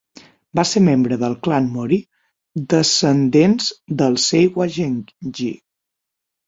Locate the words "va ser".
0.59-0.81